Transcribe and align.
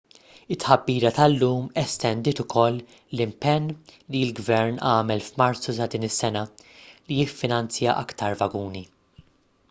it-tħabbira 0.53 1.09
tal-lum 1.15 1.65
estendiet 1.81 2.39
ukoll 2.43 2.79
l-impenn 2.85 3.67
li 4.15 4.21
l-gvern 4.29 4.79
għamel 4.93 5.21
f'marzu 5.25 5.75
ta' 5.81 5.87
din 5.95 6.07
is-sena 6.07 6.43
li 7.11 7.19
jiffinanzja 7.19 7.93
aktar 8.05 8.39
vaguni 8.41 8.83